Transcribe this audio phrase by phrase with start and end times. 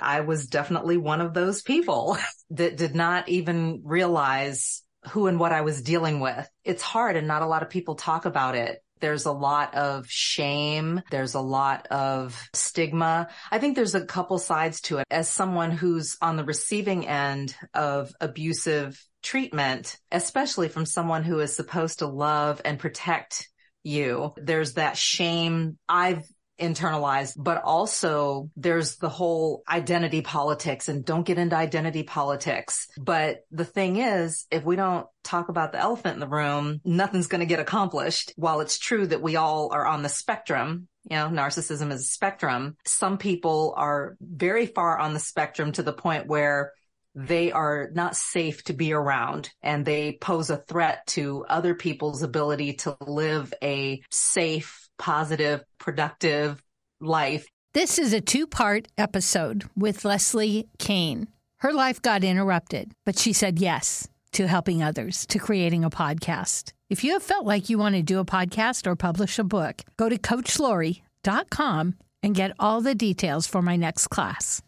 [0.00, 2.18] I was definitely one of those people
[2.50, 6.48] that did not even realize who and what I was dealing with.
[6.64, 8.82] It's hard and not a lot of people talk about it.
[9.00, 11.02] There's a lot of shame.
[11.10, 13.28] There's a lot of stigma.
[13.50, 15.06] I think there's a couple sides to it.
[15.10, 21.54] As someone who's on the receiving end of abusive treatment, especially from someone who is
[21.54, 23.48] supposed to love and protect
[23.82, 25.78] you, there's that shame.
[25.88, 26.24] I've
[26.58, 32.88] internalized, but also there's the whole identity politics and don't get into identity politics.
[32.98, 37.26] But the thing is, if we don't talk about the elephant in the room, nothing's
[37.26, 38.32] going to get accomplished.
[38.36, 42.04] While it's true that we all are on the spectrum, you know, narcissism is a
[42.04, 42.76] spectrum.
[42.84, 46.72] Some people are very far on the spectrum to the point where
[47.16, 52.22] they are not safe to be around and they pose a threat to other people's
[52.22, 56.62] ability to live a safe, positive, productive
[57.00, 57.46] life.
[57.72, 61.28] This is a two part episode with Lesley Cain.
[61.58, 66.72] Her life got interrupted, but she said yes to helping others, to creating a podcast.
[66.88, 69.82] If you have felt like you want to do a podcast or publish a book,
[69.96, 74.62] go to CoachLaurie.com and get all the details for my next class.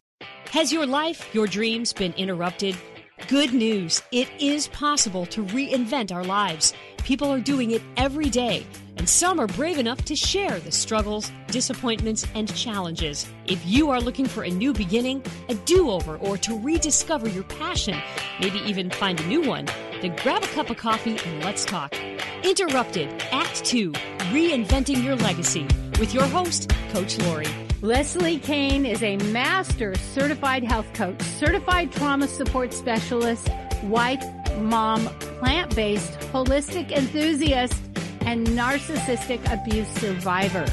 [0.51, 2.77] Has your life, your dreams been interrupted?
[3.27, 4.03] Good news!
[4.13, 6.73] It is possible to reinvent our lives.
[6.99, 8.67] People are doing it every day,
[8.99, 13.27] and some are brave enough to share the struggles, disappointments, and challenges.
[13.47, 17.45] If you are looking for a new beginning, a do over, or to rediscover your
[17.45, 17.97] passion,
[18.41, 19.67] maybe even find a new one,
[20.03, 21.95] then grab a cup of coffee and let's talk.
[22.43, 23.93] Interrupted, Act 2
[24.33, 25.67] Reinventing Your Legacy
[25.99, 27.47] with your host, Coach Laurie.
[27.81, 33.49] Lesley Cain is a master certified health coach, certified trauma support specialist,
[33.85, 34.23] wife,
[34.59, 35.07] mom,
[35.39, 37.81] plant based, holistic enthusiast,
[38.29, 40.67] and narcissistic abuse survivor.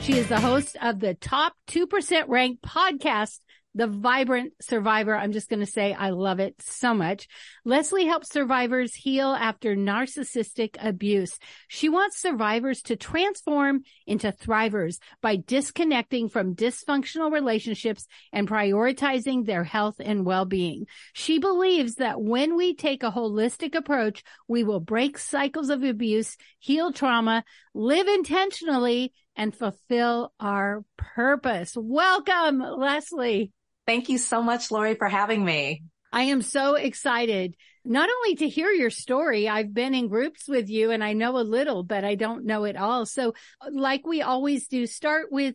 [0.00, 3.38] She is the host of the top 2% ranked podcast,
[3.74, 5.14] the vibrant survivor.
[5.14, 7.28] I'm just going to say I love it so much.
[7.64, 11.38] Lesley helps survivors heal after narcissistic abuse.
[11.68, 19.64] She wants survivors to transform into thrivers by disconnecting from dysfunctional relationships and prioritizing their
[19.64, 20.86] health and well-being.
[21.12, 26.36] She believes that when we take a holistic approach, we will break cycles of abuse,
[26.58, 27.44] heal trauma,
[27.74, 31.74] live intentionally, and fulfill our purpose.
[31.76, 33.52] Welcome, Lesley.
[33.88, 35.82] Thank you so much, Laurie, for having me.
[36.12, 37.54] I am so excited
[37.86, 39.48] not only to hear your story.
[39.48, 42.64] I've been in groups with you and I know a little, but I don't know
[42.64, 43.06] it all.
[43.06, 43.32] So
[43.70, 45.54] like we always do, start with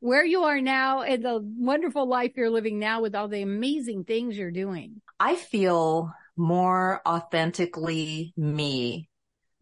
[0.00, 4.04] where you are now and the wonderful life you're living now with all the amazing
[4.04, 5.00] things you're doing.
[5.18, 9.08] I feel more authentically me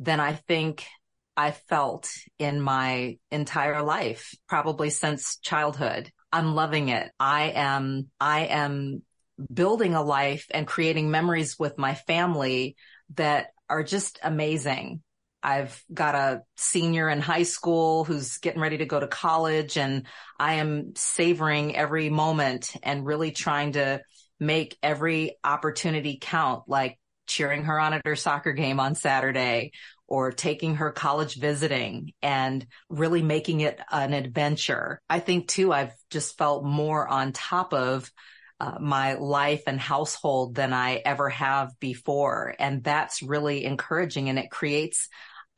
[0.01, 0.85] than I think
[1.37, 2.11] I felt
[2.41, 6.11] in my entire life, probably since childhood.
[6.33, 7.11] I'm loving it.
[7.19, 9.03] I am, I am
[9.53, 12.77] building a life and creating memories with my family
[13.15, 15.03] that are just amazing.
[15.43, 20.07] I've got a senior in high school who's getting ready to go to college and
[20.39, 24.03] I am savoring every moment and really trying to
[24.39, 29.73] make every opportunity count, like cheering her on at her soccer game on Saturday
[30.11, 35.01] or taking her college visiting and really making it an adventure.
[35.09, 38.11] I think too, I've just felt more on top of
[38.59, 42.55] uh, my life and household than I ever have before.
[42.59, 45.09] And that's really encouraging and it creates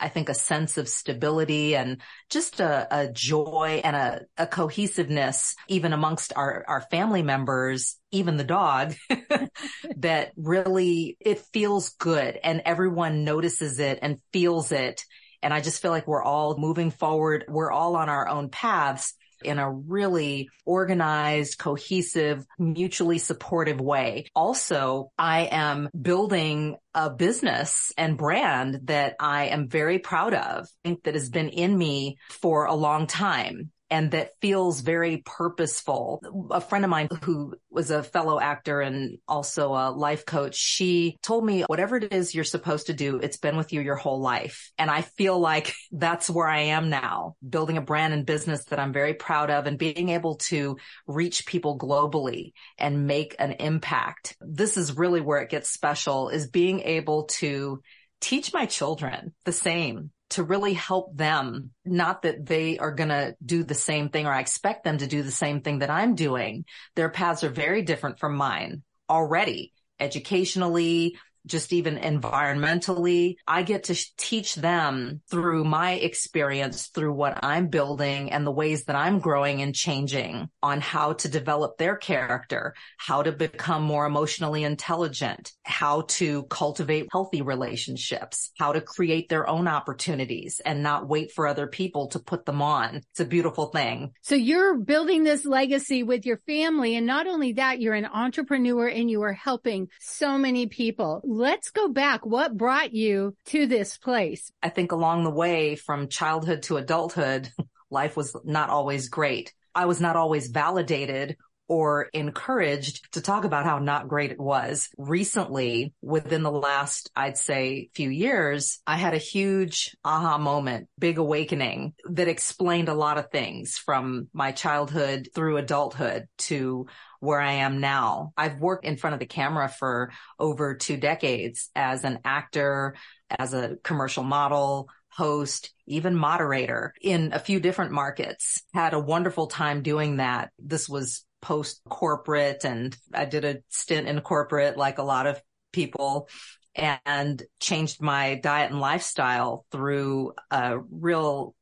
[0.02, 1.98] I think a sense of stability and
[2.28, 8.36] just a, a joy and a, a, cohesiveness even amongst our, our family members, even
[8.36, 8.94] the dog
[9.96, 15.04] that really it feels good and everyone notices it and feels it.
[15.40, 17.44] And I just feel like we're all moving forward.
[17.48, 19.14] We're all on our own paths
[19.44, 24.26] in a really organized, cohesive, mutually supportive way.
[24.34, 30.68] Also, I am building a business and brand that I am very proud of,
[31.04, 36.22] that has been in me for a long time and that feels very purposeful.
[36.50, 41.18] A friend of mine who was a fellow actor and also a life coach, she
[41.22, 44.22] told me whatever it is you're supposed to do, it's been with you your whole
[44.22, 44.72] life.
[44.78, 48.78] And I feel like that's where I am now, building a brand and business that
[48.78, 54.38] I'm very proud of and being able to reach people globally and make an impact.
[54.40, 57.82] This is really where it gets special is being able to
[58.22, 61.70] teach my children the same to really help them.
[61.84, 65.06] Not that they are going to do the same thing or I expect them to
[65.06, 66.64] do the same thing that I'm doing.
[66.96, 73.36] Their paths are very different from mine already educationally, just even environmentally.
[73.46, 78.84] I get to teach them through my experience, through what I'm building and the ways
[78.84, 84.06] that I'm growing and changing on how to develop their character, how to become more
[84.06, 91.08] emotionally intelligent, how to cultivate healthy relationships, how to create their own opportunities and not
[91.08, 92.96] wait for other people to put them on.
[92.96, 94.12] It's a beautiful thing.
[94.22, 96.96] So you're building this legacy with your family.
[96.96, 101.20] And not only that, you're an entrepreneur and you are helping so many people.
[101.32, 102.26] Let's go back.
[102.26, 104.52] What brought you to this place?
[104.62, 107.48] I think along the way from childhood to adulthood,
[107.90, 109.54] life was not always great.
[109.74, 111.38] I was not always validated
[111.68, 114.90] or encouraged to talk about how not great it was.
[114.98, 121.16] Recently, within the last, I'd say few years, I had a huge aha moment, big
[121.16, 126.88] awakening that explained a lot of things from my childhood through adulthood to
[127.22, 128.32] where I am now.
[128.36, 130.10] I've worked in front of the camera for
[130.40, 132.96] over two decades as an actor,
[133.30, 138.62] as a commercial model, host, even moderator in a few different markets.
[138.74, 140.50] Had a wonderful time doing that.
[140.58, 145.40] This was post corporate and I did a stint in corporate like a lot of
[145.72, 146.28] people
[146.74, 151.54] and changed my diet and lifestyle through a real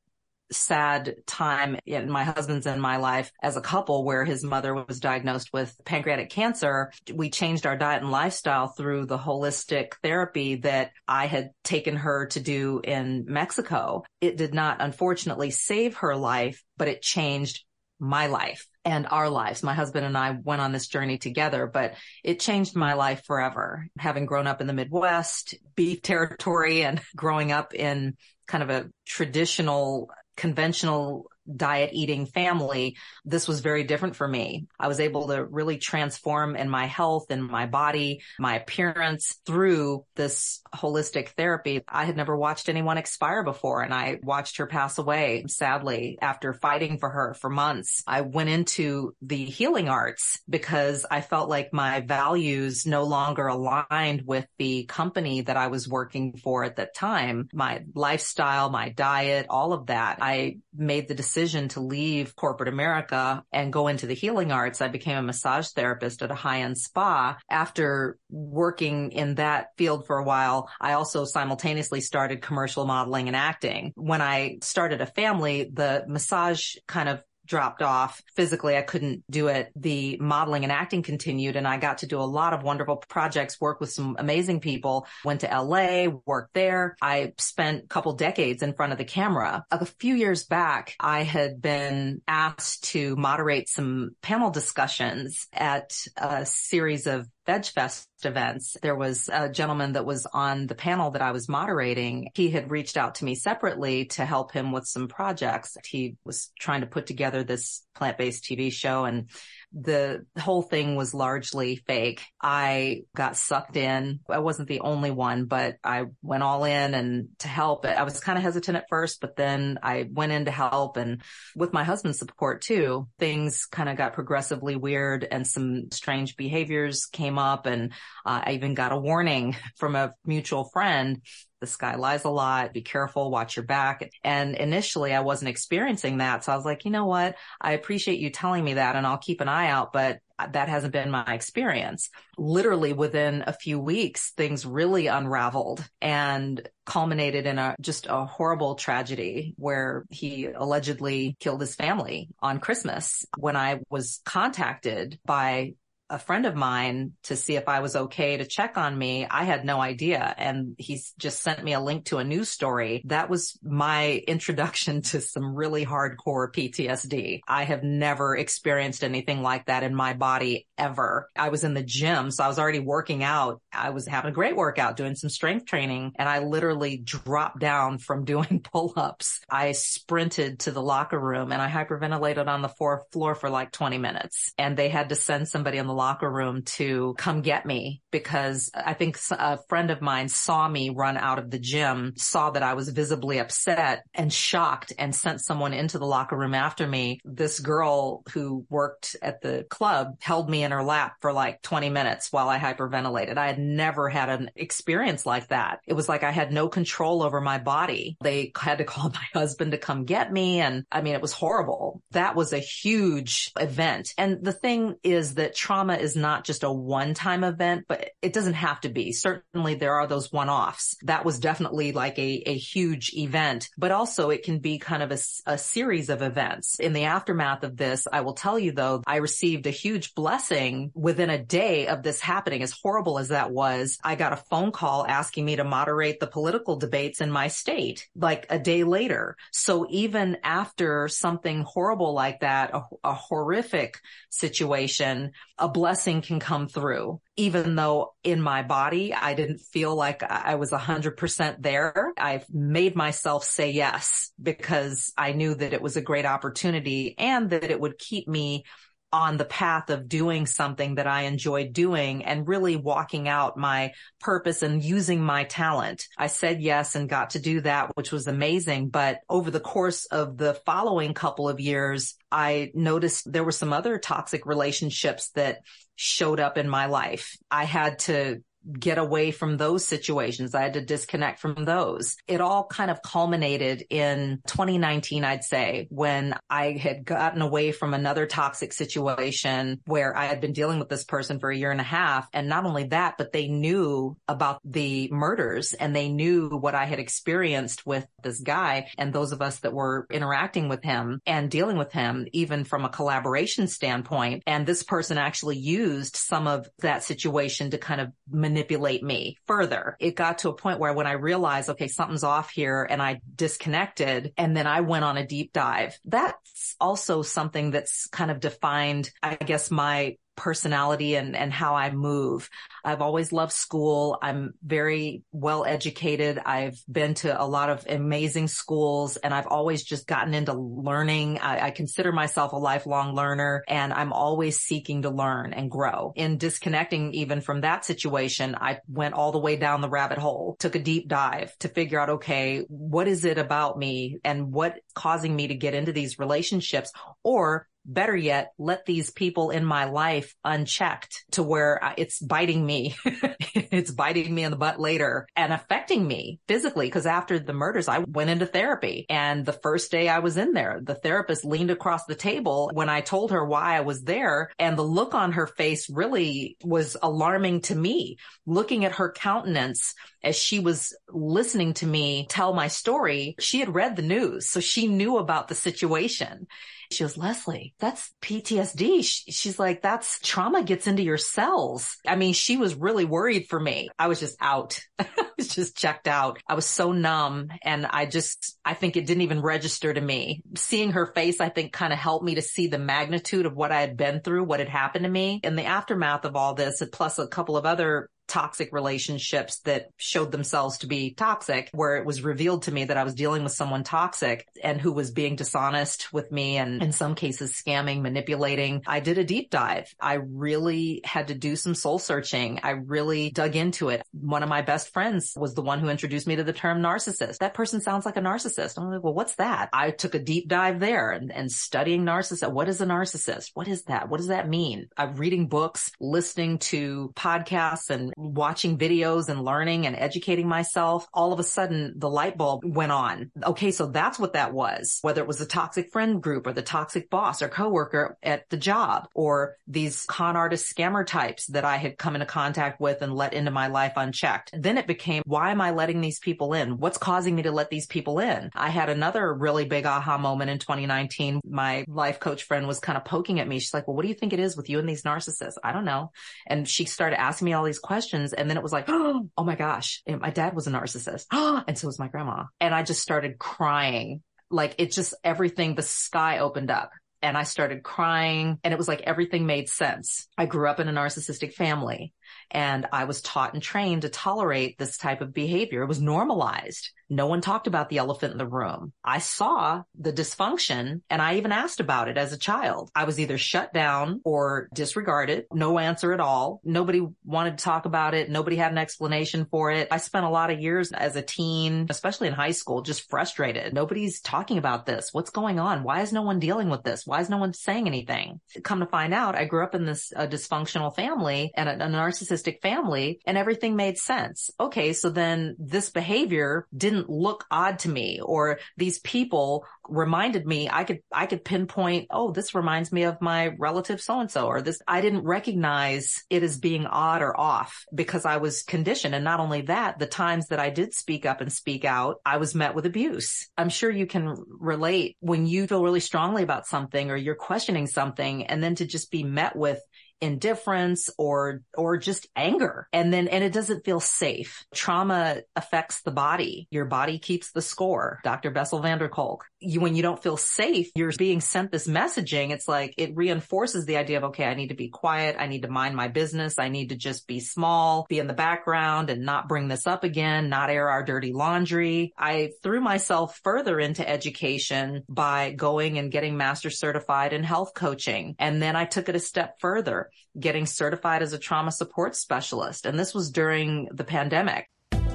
[0.53, 5.01] sad time in my husband's and my life as a couple where his mother was
[5.01, 6.93] diagnosed with pancreatic cancer.
[7.13, 12.27] We changed our diet and lifestyle through the holistic therapy that I had taken her
[12.27, 14.05] to do in Mexico.
[14.21, 17.65] It did not unfortunately save her life, but it changed
[18.01, 19.63] my life and our lives.
[19.63, 21.95] My husband and I went on this journey together, but
[22.25, 23.87] it changed my life forever.
[23.99, 28.17] Having grown up in the Midwest, beef territory and growing up in
[28.47, 34.67] kind of a traditional conventional diet eating family, this was very different for me.
[34.79, 40.05] I was able to really transform in my health and my body, my appearance through
[40.17, 41.83] this holistic therapy.
[41.89, 46.53] I had never watched anyone expire before and I watched her pass away sadly after
[46.53, 48.03] fighting for her for months.
[48.07, 54.23] I went into the healing arts because I felt like my values no longer aligned
[54.27, 57.49] with the company that I was working for at that time.
[57.53, 60.19] My lifestyle, my diet, all of that.
[60.21, 64.81] I made the decision decision to leave corporate America and go into the healing arts,
[64.81, 67.39] I became a massage therapist at a high end spa.
[67.49, 73.37] After working in that field for a while, I also simultaneously started commercial modeling and
[73.37, 73.93] acting.
[73.95, 78.77] When I started a family, the massage kind of dropped off physically.
[78.77, 79.73] I couldn't do it.
[79.75, 83.61] The modeling and acting continued and I got to do a lot of wonderful projects,
[83.61, 86.97] work with some amazing people, went to LA, worked there.
[87.03, 89.65] I spent a couple decades in front of the camera.
[89.73, 96.47] A few years back, I had been asked to moderate some panel discussions at a
[96.47, 98.77] series of VegFest events.
[98.81, 102.31] There was a gentleman that was on the panel that I was moderating.
[102.35, 105.77] He had reached out to me separately to help him with some projects.
[105.85, 109.31] He was trying to put together this plant-based TV show and
[109.73, 112.23] the whole thing was largely fake.
[112.43, 114.21] I got sucked in.
[114.29, 117.87] I wasn't the only one, but I went all in and to help.
[117.87, 121.23] I was kind of hesitant at first, but then I went in to help and
[121.55, 127.07] with my husband's support too, things kind of got progressively weird and some strange behaviors
[127.07, 127.93] came up and
[128.27, 131.21] uh, I even got a warning from a mutual friend
[131.61, 132.73] this guy lies a lot.
[132.73, 133.31] Be careful.
[133.31, 134.11] Watch your back.
[134.25, 136.45] And initially I wasn't experiencing that.
[136.45, 137.37] So I was like, you know what?
[137.61, 140.21] I appreciate you telling me that and I'll keep an eye out, but
[140.53, 142.09] that hasn't been my experience.
[142.39, 148.75] Literally within a few weeks, things really unraveled and culminated in a just a horrible
[148.75, 153.27] tragedy where he allegedly killed his family on Christmas.
[153.37, 155.75] When I was contacted by
[156.11, 159.27] a friend of mine to see if I was okay to check on me.
[159.31, 160.35] I had no idea.
[160.37, 163.03] And he just sent me a link to a news story.
[163.07, 167.41] That was my introduction to some really hardcore PTSD.
[167.47, 171.29] I have never experienced anything like that in my body ever.
[171.37, 173.63] I was in the gym, so I was already working out.
[173.73, 177.99] I was having a great workout, doing some strength training, and I literally dropped down
[177.99, 179.41] from doing pull-ups.
[179.49, 183.71] I sprinted to the locker room and I hyperventilated on the fourth floor for like
[183.71, 184.53] 20 minutes.
[184.59, 188.71] And they had to send somebody on the locker room to come get me because
[188.75, 192.63] I think a friend of mine saw me run out of the gym, saw that
[192.63, 197.21] I was visibly upset and shocked and sent someone into the locker room after me.
[197.23, 201.91] This girl who worked at the club held me in her lap for like 20
[201.91, 203.37] minutes while I hyperventilated.
[203.37, 205.81] I had never had an experience like that.
[205.87, 208.17] It was like I had no control over my body.
[208.23, 210.61] They had to call my husband to come get me.
[210.61, 212.01] And I mean, it was horrible.
[212.13, 214.15] That was a huge event.
[214.17, 218.33] And the thing is that trauma trauma is not just a one-time event, but it
[218.33, 219.13] doesn't have to be.
[219.13, 220.97] Certainly there are those one-offs.
[221.03, 225.13] That was definitely like a, a huge event, but also it can be kind of
[225.13, 226.79] a, a series of events.
[226.79, 230.91] In the aftermath of this, I will tell you though, I received a huge blessing
[230.95, 232.63] within a day of this happening.
[232.63, 236.27] As horrible as that was, I got a phone call asking me to moderate the
[236.27, 239.37] political debates in my state like a day later.
[239.53, 246.69] So even after something horrible like that, a, a horrific situation, a blessing can come
[246.69, 247.19] through.
[247.37, 252.13] Even though in my body, I didn't feel like I was a hundred percent there.
[252.19, 257.49] I've made myself say yes because I knew that it was a great opportunity and
[257.49, 258.65] that it would keep me
[259.13, 263.93] on the path of doing something that I enjoyed doing and really walking out my
[264.21, 266.07] purpose and using my talent.
[266.17, 268.91] I said yes and got to do that, which was amazing.
[268.91, 273.73] But over the course of the following couple of years, I noticed there were some
[273.73, 275.61] other toxic relationships that
[275.97, 277.37] showed up in my life.
[277.51, 278.43] I had to
[278.79, 280.55] get away from those situations.
[280.55, 282.17] I had to disconnect from those.
[282.27, 287.95] It all kind of culminated in 2019, I'd say, when I had gotten away from
[287.95, 291.81] another toxic situation where I had been dealing with this person for a year and
[291.81, 292.29] a half.
[292.33, 296.85] And not only that, but they knew about the murders and they knew what I
[296.85, 301.51] had experienced with this guy and those of us that were interacting with him and
[301.51, 304.43] dealing with him, even from a collaboration standpoint.
[304.47, 309.97] And this person actually used some of that situation to kind of manipulate me further.
[310.01, 313.21] It got to a point where when I realized, okay, something's off here and I
[313.35, 315.99] disconnected and then I went on a deep dive.
[316.05, 321.91] That's also something that's kind of defined, I guess, my personality and, and how I
[321.91, 322.49] move.
[322.83, 324.19] I've always loved school.
[324.23, 326.39] I'm very well educated.
[326.39, 331.41] I've been to a lot of amazing schools and I've always just gotten into learning.
[331.41, 336.15] I, I consider myself a lifelong learner and I'm always seeking to learn and grow.
[336.17, 340.57] In disconnecting even from that situation, I went all the way down the rabbit hole,
[340.59, 344.81] took a deep dive to figure out, okay, what is it about me and what
[344.95, 346.93] causing me to get into these relationships
[347.23, 352.97] or better yet, let these people in my life unchecked to where it's biting me.
[353.05, 356.91] it's biting me in the butt later and affecting me physically.
[356.91, 360.53] Cause after the murders, I went into therapy and the first day I was in
[360.53, 364.51] there, the therapist leaned across the table when I told her why I was there
[364.59, 368.19] and the look on her face really was alarming to me.
[368.47, 373.75] Looking at her countenance as she was listening to me tell my story, she had
[373.75, 374.49] read the news.
[374.49, 376.47] So she knew about the situation.
[376.91, 379.05] She goes, Lesley, that's PTSD.
[379.05, 381.97] she's like, that's trauma gets into your cells.
[382.07, 383.89] I mean, she was really worried for me.
[383.99, 384.81] I was just out.
[384.99, 385.07] I
[385.37, 386.43] was just checked out.
[386.49, 390.43] I was so numb and I just, I think it didn't even register to me.
[390.57, 393.71] Seeing her face, I think kind of helped me to see the magnitude of what
[393.71, 395.41] I had been through, what had happened to me.
[395.45, 400.33] In the aftermath of all this, plus a couple of other toxic relationships that showed
[400.33, 403.53] themselves to be toxic, where it was revealed to me that I was dealing with
[403.53, 408.83] someone toxic and who was being dishonest with me and in some cases scamming, manipulating.
[408.87, 409.93] I did a deep dive.
[410.01, 412.61] I really had to do some soul searching.
[412.63, 414.03] I really dug into it.
[414.13, 417.39] One of my best friends was the one who introduced me to the term narcissist.
[417.39, 418.79] That person sounds like a narcissist.
[418.79, 419.71] I'm like, well, what's that?
[419.73, 422.53] I took a deep dive there and, and studying narcissist.
[422.53, 423.51] What is a narcissist?
[423.55, 424.09] What is that?
[424.09, 424.89] What does that mean?
[424.97, 431.33] I'm reading books, listening to podcasts and watching videos and learning and educating myself, all
[431.33, 433.31] of a sudden the light bulb went on.
[433.43, 433.71] Okay.
[433.71, 437.11] So that's what that was, whether it was a toxic friend group or the toxic
[437.11, 441.99] boss or coworker at the job or these con artist scammer types that I had
[441.99, 444.51] come into contact with and let into my life unchecked.
[444.53, 446.79] Then it became, why am I letting these people in?
[446.79, 448.51] What's causing me to let these people in?
[448.55, 451.41] I had another really big aha moment in 2019.
[451.45, 453.59] My life coach friend was kind of poking at me.
[453.59, 455.57] She's like, well, what do you think it is with you and these narcissists?
[455.65, 456.13] I don't know.
[456.47, 458.33] And she started asking me all these questions questions.
[458.33, 461.27] And then it was like, oh my gosh, my dad was a narcissist.
[461.67, 462.45] and so was my grandma.
[462.61, 464.23] And I just started crying.
[464.51, 466.91] Like it just everything, the sky opened up
[467.23, 470.27] and I started crying and it was like everything made sense.
[470.37, 472.13] I grew up in a narcissistic family
[472.51, 475.83] and I was taught and trained to tolerate this type of behavior.
[475.83, 476.91] It was normalized.
[477.13, 478.93] No one talked about the elephant in the room.
[479.05, 482.91] I saw the dysfunction and I even asked about it as a child.
[482.95, 486.61] I was either shut down or disregarded, no answer at all.
[486.65, 488.31] Nobody wanted to talk about it.
[488.31, 489.89] Nobody had an explanation for it.
[489.91, 493.75] I spent a lot of years as a teen, especially in high school, just frustrated.
[493.75, 495.09] Nobody's talking about this.
[495.11, 495.83] What's going on?
[495.83, 497.05] Why is no one dealing with this?
[497.05, 498.41] Why is no one saying anything?
[498.63, 501.89] Come to find out, I grew up in this uh, dysfunctional family and a, a
[502.21, 504.51] narcissistic family and everything made sense.
[504.59, 504.93] Okay.
[504.93, 510.85] So then this behavior didn't look odd to me or these people reminded me I
[510.85, 514.63] could, I could pinpoint, oh, this reminds me of my relative so and so, or
[514.63, 519.15] this, I didn't recognize it as being odd or off because I was conditioned.
[519.15, 522.37] And not only that, the times that I did speak up and speak out, I
[522.37, 523.49] was met with abuse.
[523.57, 527.87] I'm sure you can relate when you feel really strongly about something or you're questioning
[527.87, 529.81] something and then to just be met with
[530.21, 532.89] indifference or, or just anger.
[532.93, 534.65] And then, and it doesn't feel safe.
[534.75, 536.69] Trauma affects the body.
[536.71, 538.21] Your body keeps the score.
[538.25, 538.51] Dr.
[538.51, 539.47] Bessel van der Kolk.
[539.61, 542.51] You, when you don't feel safe, you're being sent this messaging.
[542.51, 545.37] It's like it reinforces the idea of, okay, I need to be quiet.
[545.39, 546.59] I need to mind my business.
[546.59, 550.05] I need to just be small, be in the background and not bring this up
[550.05, 552.13] again, not air our dirty laundry.
[552.17, 558.37] I threw myself further into education by going and getting master certified in health coaching.
[558.39, 562.87] And then I took it a step further getting certified as a trauma support specialist.
[562.87, 564.69] And this was during the pandemic.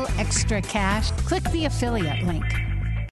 [0.00, 2.44] little extra cash, click the affiliate link.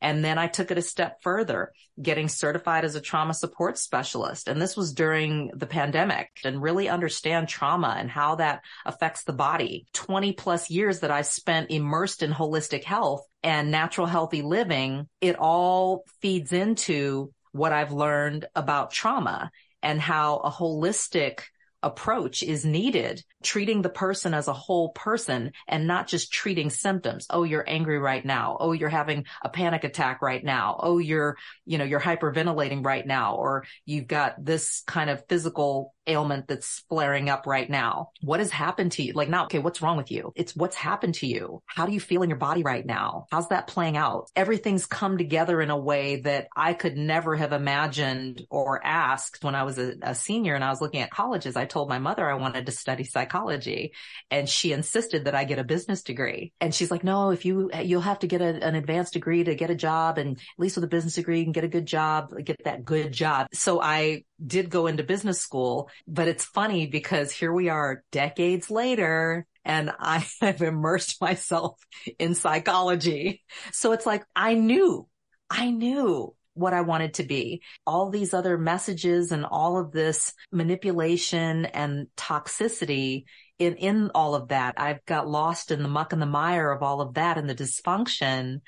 [0.01, 4.49] And then I took it a step further, getting certified as a trauma support specialist.
[4.49, 9.33] And this was during the pandemic and really understand trauma and how that affects the
[9.33, 9.87] body.
[9.95, 15.37] 20 plus years that I spent immersed in holistic health and natural healthy living, it
[15.37, 19.51] all feeds into what I've learned about trauma
[19.83, 21.41] and how a holistic
[21.83, 27.27] approach is needed, treating the person as a whole person and not just treating symptoms.
[27.31, 28.57] Oh, you're angry right now.
[28.59, 30.79] Oh, you're having a panic attack right now.
[30.81, 35.95] Oh, you're, you know, you're hyperventilating right now, or you've got this kind of physical
[36.09, 38.11] ailment that's flaring up right now.
[38.23, 39.13] What has happened to you?
[39.13, 40.33] Like now, okay, what's wrong with you?
[40.35, 41.63] It's what's happened to you.
[41.67, 43.27] How do you feel in your body right now?
[43.31, 44.31] How's that playing out?
[44.35, 49.55] Everything's come together in a way that I could never have imagined or asked when
[49.55, 51.57] I was a, a senior and I was looking at colleges.
[51.57, 53.93] I told my mother I wanted to study psychology
[54.31, 56.53] and she insisted that I get a business degree.
[56.61, 59.55] And she's like, no, if you, you'll have to get a, an advanced degree to
[59.55, 61.87] get a job and at least with a business degree, you can get a good
[61.87, 63.49] job, get that good job.
[63.53, 68.71] So I did go into business school, but it's funny because here we are decades
[68.71, 71.79] later and I have immersed myself
[72.19, 73.45] in psychology.
[73.73, 75.07] So it's like I knew,
[75.51, 77.63] I knew what I wanted to be.
[77.87, 83.25] All these other messages and all of this manipulation and toxicity
[83.59, 84.75] in, in all of that.
[84.77, 87.55] I've got lost in the muck and the mire of all of that and the
[87.55, 88.61] dysfunction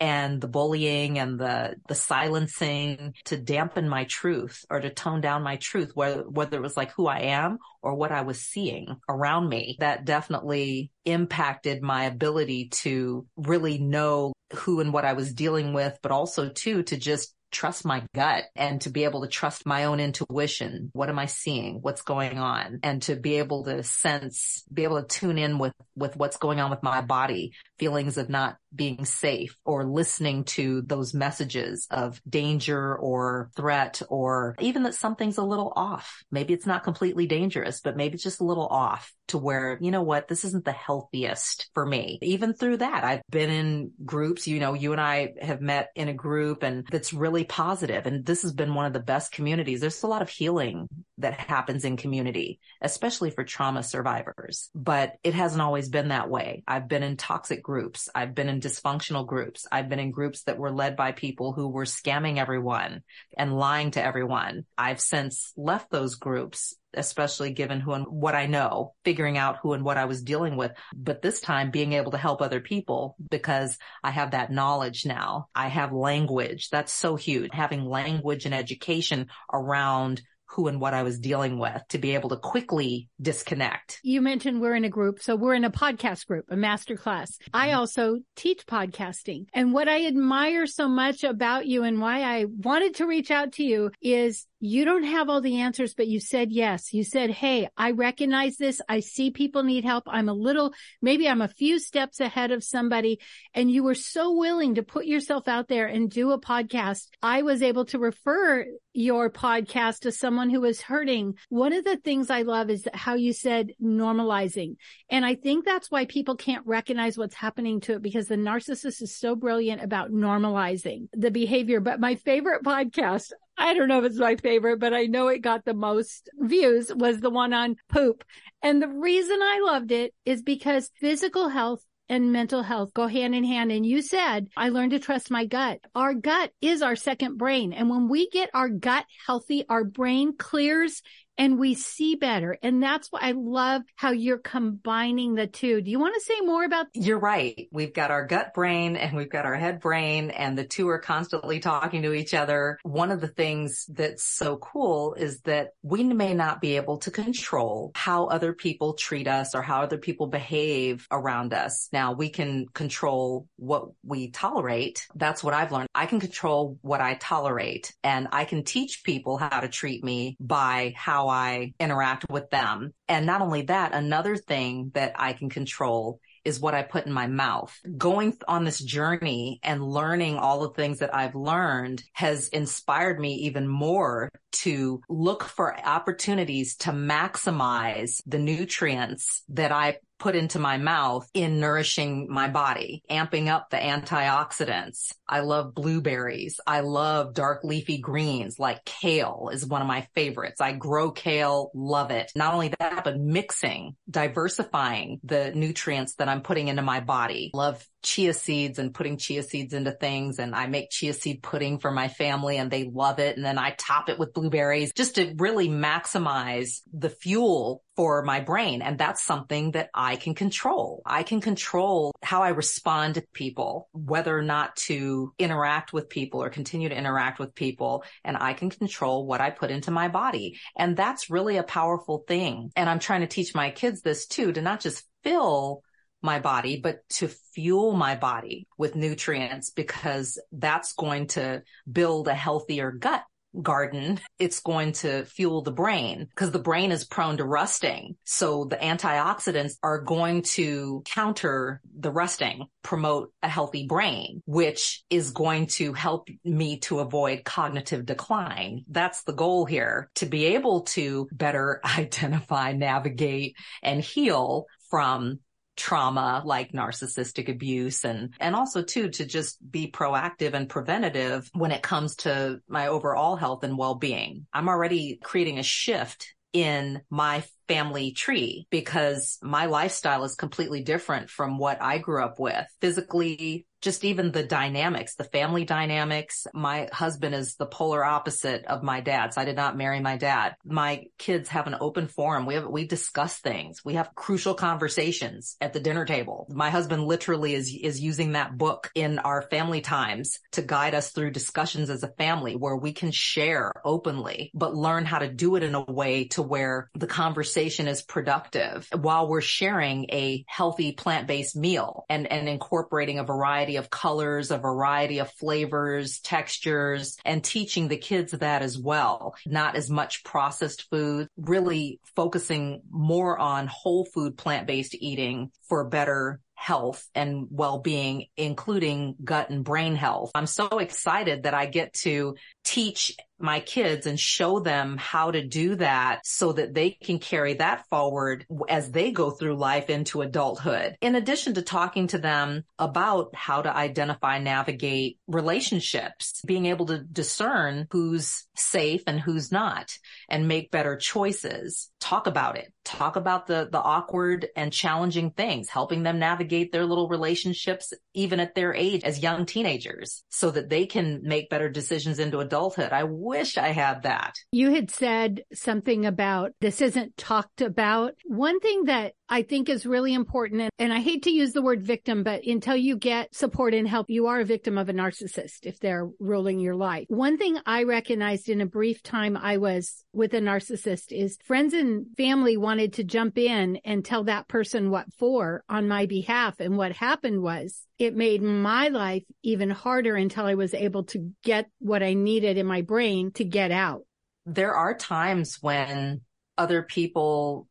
[0.00, 5.42] and the bullying and the, the silencing to dampen my truth or to tone down
[5.42, 8.96] my truth, whether, whether it was like who I am or what I was seeing
[9.08, 9.76] around me.
[9.80, 15.98] That definitely impacted my ability to really know who and what I was dealing with,
[16.02, 19.84] but also too, to just trust my gut and to be able to trust my
[19.84, 20.90] own intuition.
[20.92, 21.78] What am I seeing?
[21.80, 22.80] What's going on?
[22.82, 26.60] And to be able to sense, be able to tune in with, with what's going
[26.60, 32.20] on with my body, feelings of not being safe or listening to those messages of
[32.28, 36.22] danger or threat or even that something's a little off.
[36.30, 39.90] Maybe it's not completely dangerous, but maybe it's just a little off to where, you
[39.90, 42.18] know what, this isn't the healthiest for me.
[42.22, 46.08] Even through that, I've been in groups, you know, you and I have met in
[46.08, 48.06] a group and that's really positive.
[48.06, 49.80] And this has been one of the best communities.
[49.80, 55.34] There's a lot of healing that happens in community, especially for trauma survivors, but it
[55.34, 56.62] hasn't always been that way.
[56.66, 58.08] I've been in toxic groups.
[58.14, 59.66] I've been in dysfunctional groups.
[59.70, 63.02] I've been in groups that were led by people who were scamming everyone
[63.36, 64.64] and lying to everyone.
[64.76, 69.72] I've since left those groups especially given who and what I know, figuring out who
[69.74, 70.72] and what I was dealing with.
[70.94, 75.48] But this time being able to help other people because I have that knowledge now.
[75.54, 76.70] I have language.
[76.70, 77.50] That's so huge.
[77.52, 82.30] Having language and education around who and what I was dealing with to be able
[82.30, 84.00] to quickly disconnect.
[84.02, 85.22] You mentioned we're in a group.
[85.22, 87.38] So we're in a podcast group, a master class.
[87.52, 87.78] I mm-hmm.
[87.78, 89.46] also teach podcasting.
[89.52, 93.52] And what I admire so much about you and why I wanted to reach out
[93.52, 96.92] to you is you don't have all the answers, but you said yes.
[96.92, 98.80] You said, Hey, I recognize this.
[98.88, 100.04] I see people need help.
[100.06, 103.20] I'm a little, maybe I'm a few steps ahead of somebody.
[103.54, 107.06] And you were so willing to put yourself out there and do a podcast.
[107.22, 111.82] I was able to refer your podcast to someone someone who is hurting, one of
[111.84, 114.76] the things I love is how you said normalizing.
[115.10, 119.02] And I think that's why people can't recognize what's happening to it because the narcissist
[119.02, 121.80] is so brilliant about normalizing the behavior.
[121.80, 125.40] But my favorite podcast, I don't know if it's my favorite, but I know it
[125.40, 128.22] got the most views was the one on poop.
[128.62, 133.34] And the reason I loved it is because physical health and mental health go hand
[133.34, 133.70] in hand.
[133.70, 135.80] And you said, I learned to trust my gut.
[135.94, 137.72] Our gut is our second brain.
[137.72, 141.02] And when we get our gut healthy, our brain clears
[141.38, 142.58] and we see better.
[142.62, 145.80] And that's why I love how you're combining the two.
[145.80, 146.88] Do you want to say more about?
[146.94, 147.68] You're right.
[147.70, 150.98] We've got our gut brain and we've got our head brain and the two are
[150.98, 152.78] constantly talking to each other.
[152.82, 157.10] One of the things that's so cool is that we may not be able to
[157.10, 161.88] control how other people treat us or how other people behave around us.
[161.92, 165.06] Now we can control what we tolerate.
[165.14, 165.88] That's what I've learned.
[165.94, 170.36] I can control what I tolerate and I can teach people how to treat me
[170.40, 172.92] by how I interact with them.
[173.08, 177.12] And not only that, another thing that I can control is what I put in
[177.12, 177.78] my mouth.
[177.96, 183.34] Going on this journey and learning all the things that I've learned has inspired me
[183.34, 190.76] even more to look for opportunities to maximize the nutrients that I put into my
[190.76, 195.12] mouth in nourishing my body, amping up the antioxidants.
[195.28, 196.60] I love blueberries.
[196.66, 200.60] I love dark leafy greens like kale is one of my favorites.
[200.60, 202.32] I grow kale, love it.
[202.34, 207.50] Not only that, but mixing, diversifying the nutrients that I'm putting into my body.
[207.54, 210.38] Love chia seeds and putting chia seeds into things.
[210.38, 213.36] And I make chia seed pudding for my family and they love it.
[213.36, 218.38] And then I top it with blueberries just to really maximize the fuel for my
[218.38, 218.80] brain.
[218.80, 221.02] And that's something that I can control.
[221.04, 226.42] I can control how I respond to people, whether or not to interact with people
[226.42, 228.04] or continue to interact with people.
[228.24, 230.58] And I can control what I put into my body.
[230.76, 232.70] And that's really a powerful thing.
[232.76, 235.82] And I'm trying to teach my kids this too, to not just fill
[236.22, 242.34] my body, but to fuel my body with nutrients because that's going to build a
[242.34, 243.24] healthier gut
[243.60, 244.20] garden.
[244.38, 248.16] It's going to fuel the brain because the brain is prone to rusting.
[248.24, 255.30] So the antioxidants are going to counter the rusting, promote a healthy brain, which is
[255.30, 258.84] going to help me to avoid cognitive decline.
[258.88, 265.40] That's the goal here to be able to better identify, navigate and heal from
[265.78, 271.70] trauma like narcissistic abuse and, and also too to just be proactive and preventative when
[271.70, 274.46] it comes to my overall health and well-being.
[274.52, 281.30] I'm already creating a shift in my family tree because my lifestyle is completely different
[281.30, 282.66] from what I grew up with.
[282.80, 286.46] Physically, just even the dynamics, the family dynamics.
[286.52, 289.36] My husband is the polar opposite of my dad's.
[289.36, 290.56] I did not marry my dad.
[290.64, 292.46] My kids have an open forum.
[292.46, 293.84] We have, we discuss things.
[293.84, 296.46] We have crucial conversations at the dinner table.
[296.50, 301.12] My husband literally is, is using that book in our family times to guide us
[301.12, 305.54] through discussions as a family where we can share openly, but learn how to do
[305.54, 310.92] it in a way to where the conversation is productive while we're sharing a healthy
[310.92, 317.42] plant-based meal and, and incorporating a variety of colors, a variety of flavors, textures, and
[317.42, 319.34] teaching the kids that as well.
[319.44, 326.40] Not as much processed food, really focusing more on whole food plant-based eating for better
[326.54, 330.32] health and well-being, including gut and brain health.
[330.34, 332.34] I'm so excited that I get to
[332.68, 337.54] teach my kids and show them how to do that so that they can carry
[337.54, 340.96] that forward as they go through life into adulthood.
[341.00, 346.98] In addition to talking to them about how to identify, navigate relationships, being able to
[346.98, 349.96] discern who's safe and who's not
[350.28, 351.90] and make better choices.
[352.00, 352.72] Talk about it.
[352.84, 358.40] Talk about the, the awkward and challenging things, helping them navigate their little relationships, even
[358.40, 362.92] at their age as young teenagers so that they can make better decisions into adulthood.
[362.92, 364.34] I wish I had that.
[364.50, 368.14] You had said something about this isn't talked about.
[368.24, 370.70] One thing that I think is really important.
[370.78, 374.08] And I hate to use the word victim, but until you get support and help,
[374.08, 377.06] you are a victim of a narcissist if they're ruling your life.
[377.08, 381.74] One thing I recognized in a brief time I was with a narcissist is friends
[381.74, 386.58] and family wanted to jump in and tell that person what for on my behalf.
[386.60, 391.32] And what happened was it made my life even harder until I was able to
[391.42, 394.02] get what I needed in my brain to get out.
[394.46, 396.22] There are times when
[396.56, 397.67] other people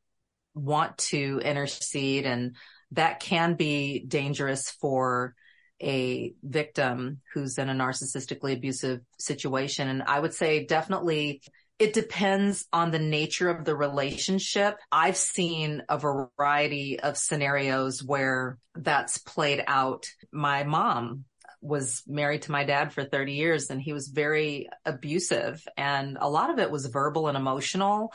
[0.57, 2.55] want to intercede and
[2.91, 5.35] that can be dangerous for
[5.81, 9.87] a victim who's in a narcissistically abusive situation.
[9.87, 11.41] And I would say definitely
[11.79, 14.77] It depends on the nature of the relationship.
[14.91, 20.07] I've seen a variety of scenarios where that's played out.
[20.31, 21.25] My mom
[21.61, 26.29] was married to my dad for 30 years and he was very abusive and a
[26.29, 28.13] lot of it was verbal and emotional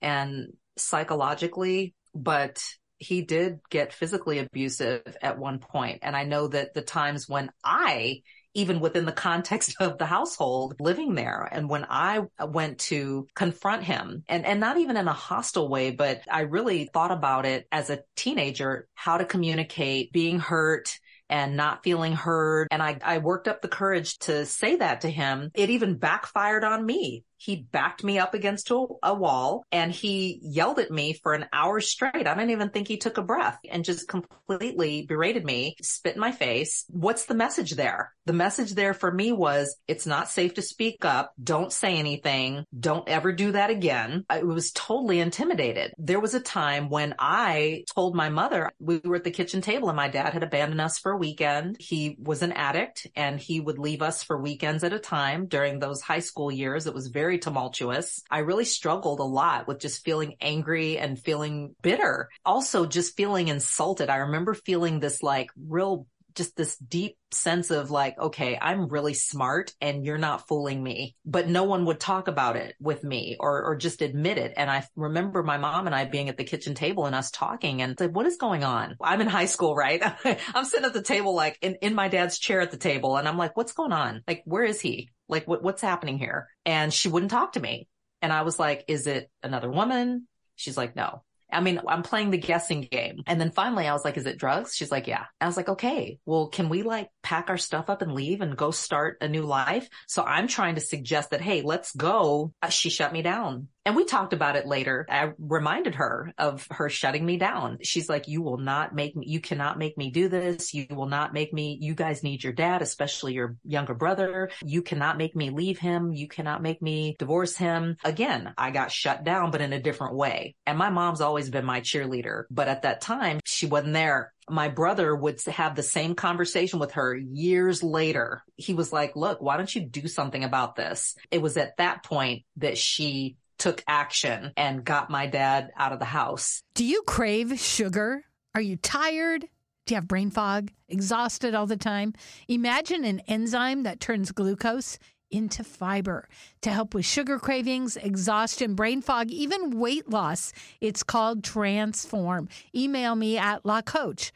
[0.00, 2.62] and psychologically, but
[2.98, 5.98] he did get physically abusive at one point.
[6.02, 8.22] And I know that the times when I
[8.56, 11.46] even within the context of the household living there.
[11.50, 15.90] And when I went to confront him and, and not even in a hostile way,
[15.90, 21.56] but I really thought about it as a teenager, how to communicate, being hurt, and
[21.56, 22.68] not feeling heard.
[22.70, 25.50] And I, I worked up the courage to say that to him.
[25.54, 30.38] It even backfired on me he backed me up against a, a, wall and he
[30.42, 32.26] yelled at me for an hour straight.
[32.26, 36.20] I didn't even think he took a breath and just completely berated me, spit in
[36.20, 36.84] my face.
[36.88, 38.12] What's the message there?
[38.26, 41.32] The message there for me was it's not safe to speak up.
[41.42, 42.64] Don't say anything.
[42.78, 44.24] Don't ever do that again.
[44.28, 45.92] I was totally intimidated.
[45.98, 49.88] There was a time when I told my mother we were at the kitchen table
[49.88, 51.76] and my dad had abandoned us for a weekend.
[51.78, 55.78] He was an addict and he would leave us for weekends at a time during
[55.78, 56.86] those high school years.
[56.86, 58.22] It was very very tumultuous.
[58.30, 62.28] I really struggled a lot with just feeling angry and feeling bitter.
[62.44, 64.10] Also just feeling insulted.
[64.10, 69.14] I remember feeling this like real just this deep sense of like, okay, I'm really
[69.14, 73.36] smart and you're not fooling me, but no one would talk about it with me
[73.40, 74.52] or, or just admit it.
[74.56, 77.82] And I remember my mom and I being at the kitchen table and us talking
[77.82, 78.96] and said, what is going on?
[79.00, 80.00] I'm in high school, right?
[80.54, 83.16] I'm sitting at the table, like in, in my dad's chair at the table.
[83.16, 84.22] And I'm like, what's going on?
[84.28, 85.08] Like, where is he?
[85.28, 86.48] Like, what, what's happening here?
[86.64, 87.88] And she wouldn't talk to me.
[88.22, 90.26] And I was like, is it another woman?
[90.56, 91.22] She's like, no.
[91.50, 93.22] I mean, I'm playing the guessing game.
[93.26, 94.74] And then finally I was like, is it drugs?
[94.74, 95.26] She's like, yeah.
[95.40, 98.56] I was like, okay, well, can we like pack our stuff up and leave and
[98.56, 99.88] go start a new life?
[100.08, 102.52] So I'm trying to suggest that, hey, let's go.
[102.62, 103.68] Uh, she shut me down.
[103.86, 105.06] And we talked about it later.
[105.08, 107.78] I reminded her of her shutting me down.
[107.82, 110.74] She's like, you will not make me, you cannot make me do this.
[110.74, 114.50] You will not make me, you guys need your dad, especially your younger brother.
[114.64, 116.12] You cannot make me leave him.
[116.12, 117.96] You cannot make me divorce him.
[118.04, 120.56] Again, I got shut down, but in a different way.
[120.66, 124.68] And my mom's always been my cheerleader, but at that time she wasn't there my
[124.68, 128.44] brother would have the same conversation with her years later.
[128.56, 131.16] He was like, look, why don't you do something about this?
[131.32, 135.98] It was at that point that she took action and got my dad out of
[135.98, 136.62] the house.
[136.74, 138.22] Do you crave sugar?
[138.54, 139.42] Are you tired?
[139.86, 140.70] Do you have brain fog?
[140.88, 142.14] Exhausted all the time?
[142.48, 144.98] Imagine an enzyme that turns glucose
[145.30, 146.28] into fiber
[146.62, 150.52] to help with sugar cravings, exhaustion, brain fog, even weight loss.
[150.80, 152.48] It's called Transform.
[152.74, 154.32] Email me at lacoach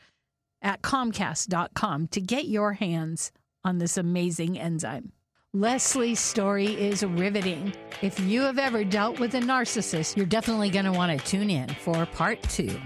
[0.63, 3.33] at comcast.com to get your hands
[3.65, 5.13] on this amazing enzyme.
[5.53, 7.73] Lesley's story is riveting.
[8.03, 11.51] If you have ever dealt with a narcissist, you're definitely going to want to tune
[11.51, 12.81] in for part two.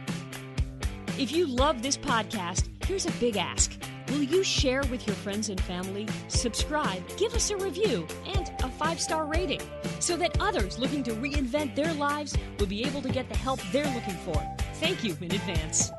[1.18, 3.78] If you love this podcast, here's a big ask.
[4.08, 8.70] Will you share with your friends and family, subscribe, give us a review, and a
[8.70, 9.60] five star rating
[10.00, 13.60] so that others looking to reinvent their lives will be able to get the help
[13.72, 14.42] they're looking for?
[14.76, 15.90] Thank you in advance.